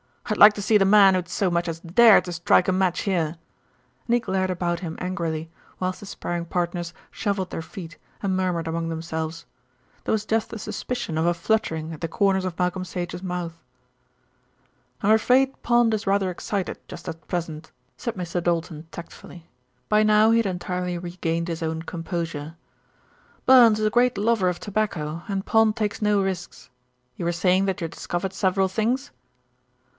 "I'd 0.25 0.37
like 0.37 0.53
to 0.53 0.61
see 0.61 0.77
the 0.77 0.85
man 0.85 1.13
who'd 1.13 1.27
so 1.27 1.51
much 1.51 1.67
as 1.67 1.81
dare 1.81 2.21
to 2.21 2.31
strike 2.31 2.67
a 2.67 2.71
match 2.71 3.01
here," 3.01 3.35
and 4.07 4.13
he 4.13 4.19
glared 4.19 4.49
about 4.49 4.79
him 4.79 4.97
angrily, 4.99 5.51
whilst 5.79 5.99
the 5.99 6.05
sparring 6.05 6.45
partners 6.45 6.91
shuffled 7.11 7.49
their 7.51 7.61
feet 7.61 7.97
and 8.23 8.35
murmured 8.35 8.67
among 8.67 8.87
themselves. 8.89 9.45
There 10.05 10.11
was 10.13 10.25
just 10.25 10.49
the 10.49 10.57
suspicion 10.57 11.17
of 11.19 11.25
a 11.27 11.33
fluttering 11.33 11.91
at 11.93 12.01
the 12.01 12.07
corners 12.07 12.45
of 12.45 12.57
Malcolm 12.57 12.85
Sage's 12.85 13.21
mouth. 13.21 13.61
"I'm 15.03 15.11
afraid 15.11 15.61
Pond 15.61 15.93
is 15.93 16.07
rather 16.07 16.31
excited 16.31 16.79
just 16.87 17.07
at 17.09 17.27
present," 17.27 17.71
said 17.97 18.15
Mr. 18.15 18.41
Doulton 18.41 18.85
tactfully. 18.89 19.49
By 19.89 20.01
now 20.01 20.31
he 20.31 20.37
had 20.37 20.45
entirely 20.45 20.97
regained 20.97 21.49
his 21.49 21.61
own 21.61 21.81
composure. 21.83 22.55
"Burns 23.45 23.81
is 23.81 23.85
a 23.85 23.91
great 23.91 24.17
lover 24.17 24.47
of 24.49 24.61
tobacco, 24.61 25.23
and 25.27 25.45
Pond 25.45 25.75
takes 25.75 26.01
no 26.01 26.21
risks. 26.23 26.69
You 27.17 27.25
were 27.25 27.31
saying 27.31 27.65
that 27.65 27.81
you 27.81 27.85
had 27.85 27.91
discovered 27.91 28.31
several 28.33 28.69
things?" 28.69 29.11